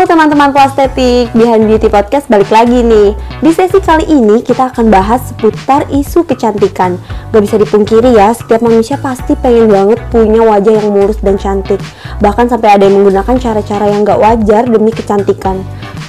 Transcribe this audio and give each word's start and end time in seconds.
Halo 0.00 0.16
teman-teman 0.16 0.48
Plastetik, 0.56 1.28
Behind 1.36 1.68
Beauty 1.68 1.92
Podcast 1.92 2.24
balik 2.32 2.48
lagi 2.48 2.80
nih 2.80 3.12
Di 3.44 3.52
sesi 3.52 3.84
kali 3.84 4.08
ini 4.08 4.40
kita 4.40 4.72
akan 4.72 4.88
bahas 4.88 5.28
seputar 5.28 5.84
isu 5.92 6.24
kecantikan 6.24 6.96
Gak 7.36 7.42
bisa 7.44 7.60
dipungkiri 7.60 8.16
ya, 8.16 8.32
setiap 8.32 8.64
manusia 8.64 8.96
pasti 8.96 9.36
pengen 9.36 9.68
banget 9.68 10.00
punya 10.08 10.40
wajah 10.40 10.72
yang 10.72 10.96
mulus 10.96 11.20
dan 11.20 11.36
cantik 11.36 11.76
Bahkan 12.16 12.48
sampai 12.48 12.80
ada 12.80 12.88
yang 12.88 12.96
menggunakan 12.96 13.36
cara-cara 13.36 13.92
yang 13.92 14.08
gak 14.08 14.16
wajar 14.16 14.64
demi 14.72 14.88
kecantikan 14.88 15.60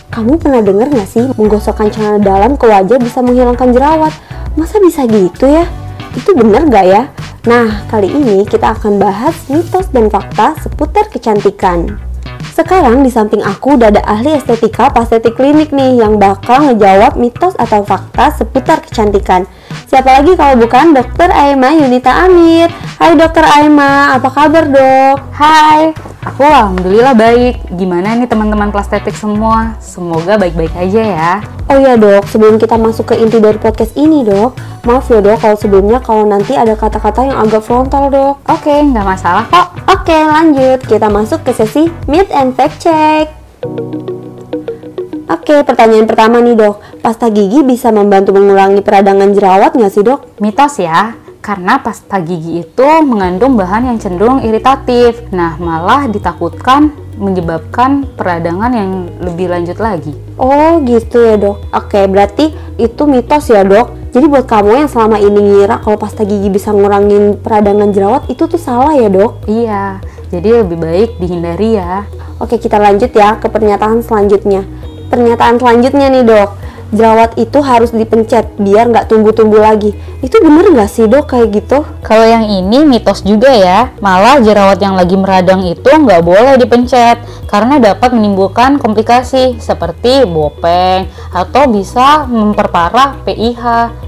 Kamu 0.08 0.40
pernah 0.40 0.64
denger 0.64 0.88
gak 0.96 1.10
sih 1.12 1.28
menggosokkan 1.36 1.92
celana 1.92 2.24
dalam 2.24 2.56
ke 2.56 2.72
wajah 2.72 2.96
bisa 2.96 3.20
menghilangkan 3.20 3.76
jerawat? 3.76 4.16
Masa 4.56 4.80
bisa 4.80 5.04
gitu 5.04 5.52
ya? 5.52 5.68
Itu 6.16 6.32
bener 6.32 6.64
gak 6.72 6.88
ya? 6.88 7.12
Nah, 7.44 7.84
kali 7.92 8.08
ini 8.08 8.48
kita 8.48 8.72
akan 8.72 9.04
bahas 9.04 9.36
mitos 9.52 9.92
dan 9.92 10.08
fakta 10.08 10.56
seputar 10.64 11.12
kecantikan 11.12 12.11
sekarang 12.62 13.02
di 13.02 13.10
samping 13.10 13.42
aku 13.42 13.74
udah 13.74 13.90
ada 13.90 14.06
ahli 14.06 14.38
estetika 14.38 14.94
pastetik 14.94 15.34
klinik 15.34 15.74
nih 15.74 15.98
yang 15.98 16.22
bakal 16.22 16.62
ngejawab 16.62 17.18
mitos 17.18 17.58
atau 17.58 17.82
fakta 17.82 18.38
seputar 18.38 18.86
kecantikan. 18.86 19.50
Siapa 19.90 20.22
lagi 20.22 20.38
kalau 20.38 20.62
bukan 20.62 20.94
Dokter 20.94 21.34
Aima 21.34 21.74
Yunita 21.74 22.14
Amir. 22.30 22.70
Hai 23.02 23.18
Dokter 23.18 23.42
Aima, 23.50 24.14
apa 24.14 24.30
kabar 24.30 24.70
dok? 24.70 25.18
Hai, 25.34 25.90
aku 26.22 26.46
alhamdulillah 26.46 27.18
baik. 27.18 27.74
Gimana 27.76 28.14
nih 28.18 28.30
teman-teman 28.30 28.70
plastetik 28.70 29.18
semua? 29.18 29.78
Semoga 29.82 30.38
baik-baik 30.38 30.74
aja 30.78 31.02
ya. 31.02 31.32
Oh 31.70 31.78
iya 31.78 31.98
dok, 31.98 32.28
sebelum 32.30 32.62
kita 32.62 32.78
masuk 32.78 33.14
ke 33.14 33.16
inti 33.18 33.42
dari 33.42 33.58
podcast 33.58 33.96
ini 33.98 34.22
dok, 34.22 34.56
maaf 34.86 35.10
ya 35.10 35.24
dok 35.24 35.42
kalau 35.42 35.58
sebelumnya 35.58 36.00
kalau 36.04 36.28
nanti 36.28 36.54
ada 36.54 36.78
kata-kata 36.78 37.26
yang 37.26 37.38
agak 37.42 37.64
frontal 37.66 38.12
dok. 38.12 38.36
Oke, 38.50 38.72
nggak 38.72 39.06
masalah 39.06 39.46
kok. 39.50 39.68
Oke 39.90 40.18
lanjut, 40.18 40.80
kita 40.86 41.08
masuk 41.08 41.42
ke 41.46 41.52
sesi 41.56 41.90
Myth 42.06 42.30
and 42.34 42.54
Fact 42.54 42.78
Check. 42.82 43.26
Oke, 45.32 45.64
pertanyaan 45.64 46.12
pertama 46.12 46.44
nih 46.44 46.60
dok, 46.60 46.84
pasta 47.00 47.32
gigi 47.32 47.64
bisa 47.64 47.88
membantu 47.88 48.36
mengurangi 48.36 48.84
peradangan 48.84 49.32
jerawat 49.32 49.72
nggak 49.72 49.92
sih 49.96 50.04
dok? 50.04 50.28
Mitos 50.44 50.76
ya, 50.76 51.16
karena 51.42 51.82
pasta 51.82 52.22
gigi 52.22 52.62
itu 52.62 52.90
mengandung 53.02 53.58
bahan 53.58 53.90
yang 53.90 53.98
cenderung 53.98 54.46
iritatif. 54.46 55.26
Nah, 55.34 55.58
malah 55.58 56.06
ditakutkan 56.06 56.94
menyebabkan 57.18 58.06
peradangan 58.18 58.72
yang 58.74 58.92
lebih 59.22 59.50
lanjut 59.50 59.78
lagi. 59.78 60.14
Oh 60.38 60.82
gitu 60.86 61.22
ya 61.22 61.36
dok. 61.38 61.62
Oke 61.74 62.06
berarti 62.10 62.54
itu 62.78 63.02
mitos 63.10 63.50
ya 63.50 63.66
dok. 63.66 64.14
Jadi 64.14 64.26
buat 64.28 64.46
kamu 64.46 64.86
yang 64.86 64.90
selama 64.90 65.18
ini 65.22 65.40
ngira 65.40 65.82
kalau 65.82 65.98
pasta 65.98 66.26
gigi 66.26 66.50
bisa 66.50 66.74
ngurangin 66.74 67.38
peradangan 67.42 67.90
jerawat 67.94 68.24
itu 68.30 68.46
tuh 68.50 68.62
salah 68.62 68.94
ya 68.98 69.10
dok? 69.10 69.46
Iya. 69.46 70.02
Jadi 70.34 70.66
lebih 70.66 70.78
baik 70.82 71.10
dihindari 71.20 71.78
ya. 71.78 72.06
Oke 72.42 72.58
kita 72.58 72.82
lanjut 72.82 73.14
ya 73.14 73.38
ke 73.38 73.50
pernyataan 73.50 74.02
selanjutnya. 74.02 74.66
Pernyataan 75.14 75.60
selanjutnya 75.62 76.08
nih 76.10 76.24
dok 76.26 76.61
jerawat 76.92 77.40
itu 77.40 77.60
harus 77.64 77.96
dipencet 77.96 78.60
biar 78.60 78.92
nggak 78.92 79.08
tumbuh-tumbuh 79.08 79.64
lagi. 79.64 79.96
Itu 80.22 80.38
bener 80.44 80.70
nggak 80.76 80.92
sih 80.92 81.08
dok 81.08 81.32
kayak 81.32 81.50
gitu? 81.56 81.84
Kalau 82.04 82.28
yang 82.28 82.46
ini 82.46 82.84
mitos 82.86 83.24
juga 83.24 83.50
ya, 83.50 83.96
malah 84.04 84.44
jerawat 84.44 84.78
yang 84.84 85.00
lagi 85.00 85.16
meradang 85.16 85.64
itu 85.66 85.88
nggak 85.90 86.22
boleh 86.22 86.60
dipencet 86.60 87.24
karena 87.52 87.84
dapat 87.84 88.16
menimbulkan 88.16 88.80
komplikasi 88.80 89.60
seperti 89.60 90.24
bopeng 90.24 91.12
atau 91.36 91.68
bisa 91.68 92.24
memperparah 92.32 93.20
PIH 93.28 93.64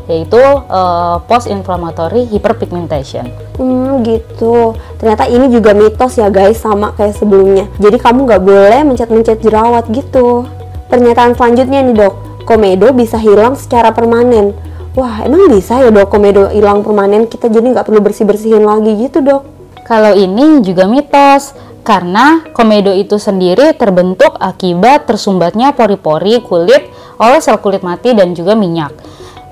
yaitu 0.08 0.40
uh, 0.68 1.20
post 1.28 1.48
inflammatory 1.48 2.28
hyperpigmentation. 2.28 3.28
Hmm 3.56 4.04
gitu. 4.04 4.76
Ternyata 5.00 5.28
ini 5.32 5.48
juga 5.52 5.72
mitos 5.72 6.20
ya 6.20 6.28
guys 6.28 6.60
sama 6.60 6.92
kayak 6.96 7.16
sebelumnya. 7.16 7.68
Jadi 7.80 7.98
kamu 8.00 8.28
nggak 8.28 8.44
boleh 8.44 8.82
mencet-mencet 8.84 9.40
jerawat 9.44 9.88
gitu. 9.92 10.48
Pernyataan 10.92 11.34
selanjutnya 11.34 11.80
nih 11.84 11.96
dok, 11.96 12.14
komedo 12.46 12.92
bisa 12.96 13.20
hilang 13.20 13.58
secara 13.58 13.92
permanen. 13.92 14.54
Wah, 14.94 15.26
emang 15.26 15.50
bisa 15.50 15.82
ya 15.82 15.90
dok 15.90 16.14
komedo 16.14 16.54
hilang 16.54 16.86
permanen? 16.86 17.26
Kita 17.26 17.50
jadi 17.50 17.66
nggak 17.66 17.90
perlu 17.90 18.00
bersih-bersihin 18.06 18.62
lagi 18.62 18.94
gitu 19.00 19.26
dok? 19.26 19.42
Kalau 19.84 20.14
ini 20.16 20.62
juga 20.62 20.86
mitos, 20.86 21.58
karena 21.84 22.40
komedo 22.56 22.96
itu 22.96 23.20
sendiri 23.20 23.76
terbentuk 23.76 24.40
akibat 24.40 25.04
tersumbatnya 25.04 25.76
pori-pori 25.76 26.40
kulit 26.40 26.88
oleh 27.20 27.44
sel 27.44 27.60
kulit 27.60 27.84
mati 27.84 28.16
dan 28.16 28.32
juga 28.32 28.56
minyak. 28.56 28.96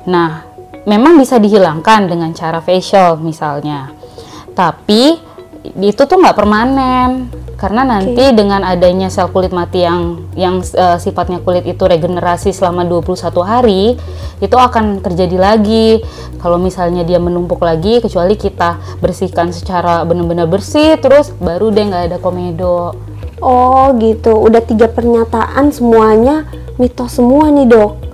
Nah, 0.08 0.48
memang 0.88 1.20
bisa 1.20 1.38
dihilangkan 1.38 2.08
dengan 2.08 2.32
cara 2.32 2.64
facial 2.64 3.20
misalnya. 3.20 3.92
Tapi 4.56 5.20
itu 5.64 6.02
tuh 6.06 6.18
nggak 6.18 6.38
permanen. 6.38 7.30
Karena 7.62 7.86
nanti 7.86 8.18
okay. 8.18 8.34
dengan 8.34 8.66
adanya 8.66 9.14
sel 9.14 9.30
kulit 9.30 9.54
mati 9.54 9.86
yang 9.86 10.26
yang 10.34 10.66
uh, 10.66 10.98
sifatnya 10.98 11.46
kulit 11.46 11.62
itu 11.70 11.86
regenerasi 11.86 12.50
selama 12.50 12.82
21 12.90 13.22
hari 13.46 14.02
itu 14.42 14.58
akan 14.58 15.06
terjadi 15.06 15.38
lagi. 15.38 16.02
Kalau 16.42 16.58
misalnya 16.58 17.06
dia 17.06 17.22
menumpuk 17.22 17.62
lagi 17.62 18.02
kecuali 18.02 18.34
kita 18.34 18.82
bersihkan 18.98 19.54
secara 19.54 20.02
benar-benar 20.10 20.50
bersih 20.50 20.98
terus 20.98 21.30
baru 21.38 21.70
deh 21.70 21.86
nggak 21.86 22.04
ada 22.10 22.18
komedo. 22.18 22.98
Oh 23.38 23.94
gitu. 24.02 24.42
Udah 24.42 24.66
tiga 24.66 24.90
pernyataan 24.90 25.70
semuanya 25.70 26.50
mitos 26.82 27.22
semua 27.22 27.54
nih 27.54 27.70
dok 27.70 28.11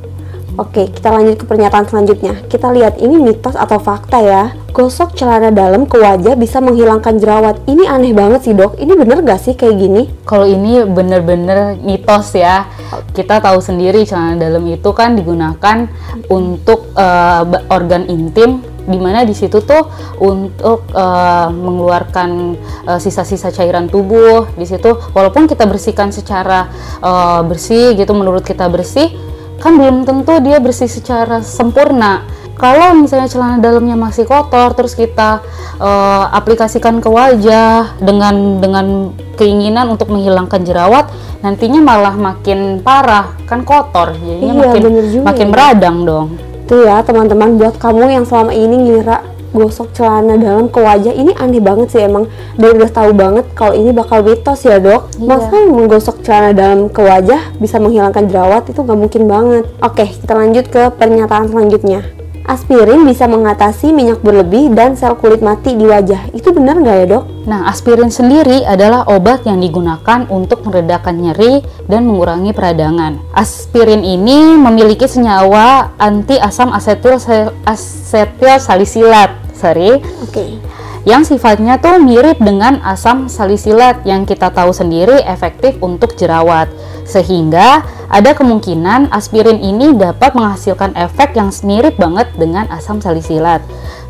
Oke, 0.58 0.90
kita 0.90 1.14
lanjut 1.14 1.38
ke 1.38 1.46
pernyataan 1.46 1.86
selanjutnya. 1.86 2.34
Kita 2.50 2.74
lihat 2.74 2.98
ini 2.98 3.22
mitos 3.22 3.54
atau 3.54 3.78
fakta 3.78 4.18
ya. 4.26 4.58
Gosok 4.74 5.14
celana 5.14 5.54
dalam 5.54 5.86
ke 5.86 6.02
wajah 6.02 6.34
bisa 6.34 6.58
menghilangkan 6.58 7.22
jerawat. 7.22 7.62
Ini 7.70 7.86
aneh 7.86 8.10
banget 8.18 8.50
sih 8.50 8.58
dok. 8.58 8.74
Ini 8.82 8.90
bener 8.98 9.22
gak 9.22 9.38
sih 9.38 9.54
kayak 9.54 9.78
gini? 9.78 10.10
Kalau 10.26 10.50
ini 10.50 10.82
bener-bener 10.82 11.78
mitos 11.78 12.34
ya. 12.34 12.66
Kita 13.14 13.38
tahu 13.38 13.62
sendiri 13.62 14.02
celana 14.02 14.34
dalam 14.34 14.66
itu 14.66 14.90
kan 14.98 15.14
digunakan 15.14 15.86
untuk 16.26 16.90
uh, 16.98 17.46
organ 17.70 18.10
intim 18.10 18.66
di 18.88 18.98
mana 18.98 19.30
di 19.30 19.38
situ 19.38 19.62
tuh 19.62 19.84
untuk 20.24 20.90
uh, 20.96 21.52
mengeluarkan 21.52 22.56
sisa-sisa 22.98 23.52
uh, 23.52 23.54
cairan 23.54 23.92
tubuh 23.92 24.48
di 24.56 24.64
situ 24.64 24.96
walaupun 25.12 25.44
kita 25.44 25.68
bersihkan 25.68 26.16
secara 26.16 26.72
uh, 27.04 27.44
bersih 27.44 28.00
gitu 28.00 28.16
menurut 28.16 28.48
kita 28.48 28.72
bersih 28.72 29.27
kan 29.58 29.78
belum 29.78 30.06
tentu 30.06 30.38
dia 30.42 30.58
bersih 30.62 30.90
secara 30.90 31.42
sempurna. 31.42 32.26
Kalau 32.58 32.98
misalnya 32.98 33.30
celana 33.30 33.62
dalamnya 33.62 33.94
masih 33.94 34.26
kotor 34.26 34.74
terus 34.74 34.98
kita 34.98 35.46
uh, 35.78 36.26
aplikasikan 36.34 36.98
ke 36.98 37.06
wajah 37.06 37.94
dengan 38.02 38.58
dengan 38.58 39.14
keinginan 39.38 39.94
untuk 39.94 40.10
menghilangkan 40.10 40.66
jerawat 40.66 41.06
nantinya 41.46 41.78
malah 41.86 42.18
makin 42.18 42.82
parah. 42.82 43.38
Kan 43.46 43.62
kotor 43.62 44.18
jadinya 44.18 44.54
iya, 44.58 44.62
makin 44.74 44.84
makin 45.22 45.48
meradang 45.54 45.98
dong. 46.02 46.28
Tuh 46.66 46.82
ya 46.82 47.06
teman-teman 47.06 47.62
buat 47.62 47.78
kamu 47.78 48.10
yang 48.10 48.26
selama 48.26 48.52
ini 48.58 48.76
ngira 48.90 49.37
gosok 49.56 49.96
celana 49.96 50.36
dalam 50.36 50.68
ke 50.68 50.80
wajah. 50.80 51.14
Ini 51.16 51.38
aneh 51.40 51.64
banget 51.64 51.88
sih 51.96 52.02
emang. 52.04 52.28
Dan 52.60 52.78
udah 52.78 52.92
tahu 52.92 53.12
banget 53.16 53.46
kalau 53.56 53.74
ini 53.78 53.96
bakal 53.96 54.26
mitos 54.26 54.68
ya 54.68 54.78
dok. 54.78 55.08
Iya. 55.18 55.26
masa 55.28 55.56
menggosok 55.68 56.26
celana 56.26 56.52
dalam 56.52 56.92
ke 56.92 57.02
wajah 57.02 57.56
bisa 57.58 57.80
menghilangkan 57.80 58.28
jerawat? 58.28 58.68
Itu 58.68 58.84
nggak 58.84 59.00
mungkin 59.00 59.24
banget. 59.30 59.64
Oke 59.80 60.06
kita 60.08 60.34
lanjut 60.36 60.66
ke 60.68 60.82
pernyataan 61.00 61.48
selanjutnya 61.48 62.27
Aspirin 62.48 63.04
bisa 63.04 63.28
mengatasi 63.28 63.92
minyak 63.92 64.24
berlebih 64.24 64.72
dan 64.72 64.96
sel 64.96 65.20
kulit 65.20 65.44
mati 65.44 65.76
di 65.76 65.84
wajah. 65.84 66.32
Itu 66.32 66.56
benar 66.56 66.80
nggak 66.80 66.96
ya 67.04 67.06
dok? 67.12 67.24
Nah, 67.44 67.68
aspirin 67.68 68.08
sendiri 68.08 68.64
adalah 68.64 69.04
obat 69.12 69.44
yang 69.44 69.60
digunakan 69.60 70.24
untuk 70.32 70.64
meredakan 70.64 71.20
nyeri 71.20 71.60
dan 71.92 72.08
mengurangi 72.08 72.56
peradangan. 72.56 73.20
Aspirin 73.36 74.08
ini 74.08 74.56
memiliki 74.56 75.12
senyawa 75.12 75.92
anti 76.00 76.40
asam 76.40 76.72
asetil 76.72 77.20
asetil 77.68 78.56
salisilat. 78.64 79.36
Sorry. 79.52 80.00
Oke. 80.24 80.32
Okay 80.32 80.77
yang 81.08 81.24
sifatnya 81.24 81.80
tuh 81.80 82.04
mirip 82.04 82.36
dengan 82.36 82.84
asam 82.84 83.32
salisilat 83.32 84.04
yang 84.04 84.28
kita 84.28 84.52
tahu 84.52 84.76
sendiri 84.76 85.24
efektif 85.24 85.80
untuk 85.80 86.20
jerawat. 86.20 86.68
Sehingga 87.08 87.88
ada 88.12 88.36
kemungkinan 88.36 89.16
aspirin 89.16 89.64
ini 89.64 89.96
dapat 89.96 90.36
menghasilkan 90.36 90.92
efek 91.00 91.32
yang 91.40 91.48
mirip 91.64 91.96
banget 91.96 92.28
dengan 92.36 92.68
asam 92.68 93.00
salisilat. 93.00 93.64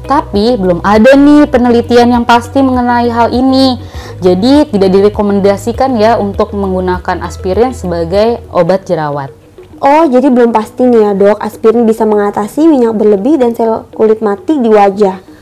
Tapi 0.09 0.57
belum 0.57 0.81
ada 0.81 1.13
nih 1.13 1.45
penelitian 1.45 2.17
yang 2.17 2.25
pasti 2.25 2.65
mengenai 2.65 3.13
hal 3.13 3.29
ini. 3.29 3.77
Jadi 4.17 4.65
tidak 4.73 4.89
direkomendasikan 4.89 6.01
ya 6.01 6.17
untuk 6.17 6.57
menggunakan 6.57 7.21
aspirin 7.21 7.77
sebagai 7.77 8.41
obat 8.49 8.89
jerawat. 8.89 9.29
Oh, 9.77 10.09
jadi 10.09 10.33
belum 10.33 10.49
pasti 10.49 10.89
nih 10.89 11.05
ya 11.05 11.11
dok, 11.13 11.37
aspirin 11.37 11.85
bisa 11.85 12.09
mengatasi 12.09 12.65
minyak 12.65 12.97
berlebih 12.97 13.37
dan 13.37 13.53
sel 13.53 13.85
kulit 13.93 14.25
mati 14.25 14.57
di 14.57 14.73
wajah. 14.73 15.36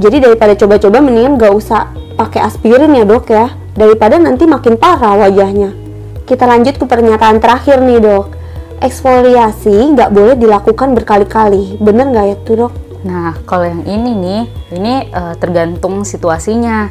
Jadi 0.00 0.16
daripada 0.16 0.56
coba-coba 0.56 1.04
mendingan 1.04 1.36
gak 1.36 1.52
usah 1.52 1.92
pakai 2.16 2.40
aspirin 2.40 2.96
ya 2.96 3.04
dok 3.04 3.28
ya, 3.28 3.52
daripada 3.76 4.16
nanti 4.16 4.48
makin 4.48 4.80
parah 4.80 5.28
wajahnya. 5.28 5.76
Kita 6.24 6.48
lanjut 6.48 6.80
ke 6.80 6.84
pernyataan 6.88 7.36
terakhir 7.36 7.84
nih 7.84 8.00
dok. 8.00 8.32
Eksfoliasi 8.80 9.92
nggak 9.92 10.08
boleh 10.08 10.40
dilakukan 10.40 10.96
berkali-kali, 10.96 11.76
bener 11.76 12.16
nggak 12.16 12.26
ya 12.32 12.36
tuh 12.48 12.54
dok? 12.64 12.72
Nah, 13.04 13.36
kalau 13.44 13.64
yang 13.68 13.84
ini 13.84 14.12
nih, 14.12 14.42
ini 14.76 14.94
uh, 15.12 15.36
tergantung 15.36 16.04
situasinya. 16.04 16.88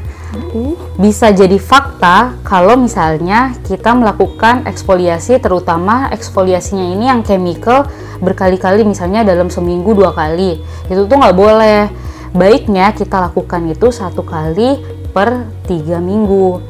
Bisa 0.98 1.34
jadi 1.34 1.58
fakta 1.58 2.38
kalau 2.46 2.78
misalnya 2.78 3.58
kita 3.66 3.94
melakukan 3.98 4.70
eksfoliasi, 4.70 5.42
terutama 5.42 6.14
eksfoliasinya 6.14 6.86
ini 6.94 7.10
yang 7.10 7.22
chemical 7.26 7.90
berkali-kali, 8.22 8.86
misalnya 8.86 9.26
dalam 9.26 9.50
seminggu 9.50 9.98
dua 9.98 10.14
kali. 10.14 10.62
Itu 10.90 11.10
tuh 11.10 11.18
nggak 11.18 11.38
boleh. 11.38 12.09
Baiknya 12.30 12.94
kita 12.94 13.30
lakukan 13.30 13.70
itu 13.74 13.90
satu 13.90 14.22
kali 14.22 14.78
per 15.10 15.50
tiga 15.66 15.98
minggu. 15.98 16.62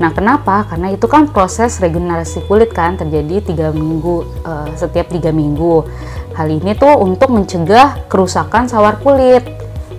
Nah, 0.00 0.12
kenapa? 0.16 0.64
Karena 0.64 0.92
itu 0.92 1.04
kan 1.08 1.28
proses 1.28 1.76
regenerasi 1.76 2.44
kulit 2.48 2.72
kan 2.72 2.96
terjadi 2.96 3.44
tiga 3.52 3.68
minggu 3.68 4.24
uh, 4.44 4.68
setiap 4.72 5.12
tiga 5.12 5.28
minggu. 5.28 5.84
Hal 6.32 6.48
ini 6.48 6.72
tuh 6.72 6.96
untuk 7.00 7.28
mencegah 7.32 8.08
kerusakan 8.08 8.64
sawar 8.64 8.96
kulit. 9.00 9.44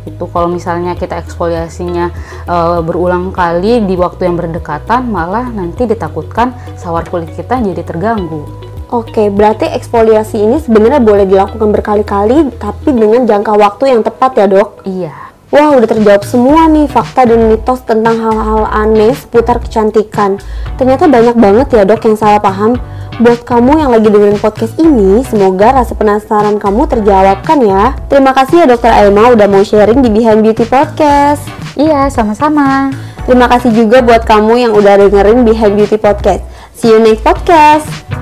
Itu 0.02 0.26
kalau 0.34 0.50
misalnya 0.50 0.98
kita 0.98 1.22
eksfoliasinya 1.22 2.10
e, 2.50 2.56
berulang 2.82 3.30
kali 3.30 3.86
di 3.86 3.94
waktu 3.94 4.26
yang 4.26 4.34
berdekatan, 4.34 5.06
malah 5.06 5.46
nanti 5.54 5.86
ditakutkan 5.86 6.58
sawar 6.74 7.06
kulit 7.06 7.30
kita 7.38 7.62
jadi 7.62 7.86
terganggu. 7.86 8.71
Oke, 8.92 9.32
berarti 9.32 9.72
eksfoliasi 9.72 10.36
ini 10.36 10.60
sebenarnya 10.60 11.00
boleh 11.00 11.24
dilakukan 11.24 11.72
berkali-kali, 11.72 12.52
tapi 12.60 12.92
dengan 12.92 13.24
jangka 13.24 13.56
waktu 13.56 13.96
yang 13.96 14.04
tepat 14.04 14.36
ya 14.36 14.46
dok? 14.52 14.84
Iya. 14.84 15.16
Wah, 15.48 15.80
udah 15.80 15.88
terjawab 15.88 16.28
semua 16.28 16.68
nih 16.68 16.92
fakta 16.92 17.24
dan 17.24 17.48
mitos 17.48 17.88
tentang 17.88 18.20
hal-hal 18.20 18.68
aneh 18.68 19.16
seputar 19.16 19.64
kecantikan. 19.64 20.44
Ternyata 20.76 21.08
banyak 21.08 21.40
banget 21.40 21.68
ya 21.72 21.84
dok 21.88 22.04
yang 22.04 22.20
salah 22.20 22.44
paham. 22.44 22.76
Buat 23.20 23.48
kamu 23.48 23.80
yang 23.80 23.96
lagi 23.96 24.12
dengerin 24.12 24.40
podcast 24.44 24.76
ini, 24.76 25.24
semoga 25.24 25.72
rasa 25.72 25.96
penasaran 25.96 26.60
kamu 26.60 26.88
terjawabkan 26.92 27.64
ya. 27.64 27.96
Terima 28.12 28.36
kasih 28.36 28.64
ya 28.64 28.76
Dokter 28.76 28.92
Aima 28.92 29.32
udah 29.32 29.48
mau 29.48 29.64
sharing 29.64 30.04
di 30.04 30.12
Behind 30.12 30.44
Beauty 30.44 30.68
Podcast. 30.68 31.48
Iya, 31.80 32.12
sama-sama. 32.12 32.92
Terima 33.24 33.48
kasih 33.48 33.72
juga 33.72 34.04
buat 34.04 34.28
kamu 34.28 34.68
yang 34.68 34.72
udah 34.76 35.00
dengerin 35.00 35.48
Behind 35.48 35.80
Beauty 35.80 35.96
Podcast. 35.96 36.44
See 36.76 36.92
you 36.92 37.00
next 37.00 37.24
podcast. 37.24 38.21